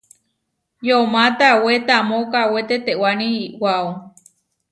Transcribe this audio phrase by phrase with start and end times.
[0.87, 3.87] Yomá tawé taamó kawé tetewáni iʼwáo.